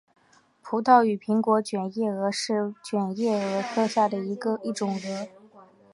[0.63, 5.27] 葡萄与苹果卷叶蛾是卷叶蛾科下的一种蛾。